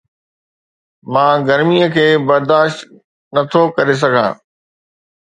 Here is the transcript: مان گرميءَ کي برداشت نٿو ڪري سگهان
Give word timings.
مان 1.13 1.35
گرميءَ 1.47 1.87
کي 1.95 2.05
برداشت 2.27 2.79
نٿو 3.33 3.61
ڪري 3.75 3.95
سگهان 4.01 4.33